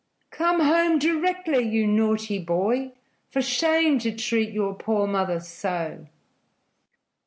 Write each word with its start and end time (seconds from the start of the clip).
"Come 0.31 0.61
home 0.61 0.97
directly, 0.97 1.61
you 1.63 1.85
naughty 1.85 2.39
boy! 2.39 2.93
For 3.29 3.39
shame, 3.39 3.99
to 3.99 4.11
treat 4.11 4.51
your 4.51 4.73
poor 4.73 5.05
mother 5.05 5.39
so!" 5.39 6.07